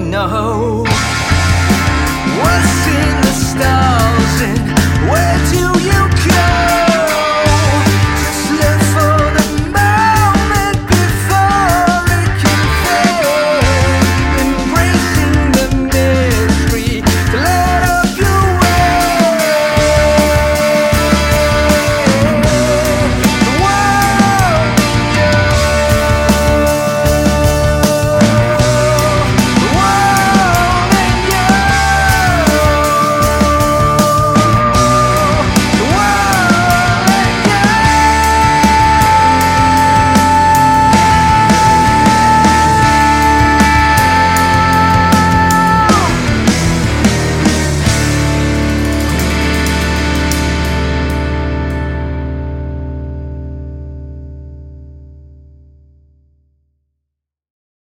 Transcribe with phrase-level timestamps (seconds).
[0.00, 0.79] No.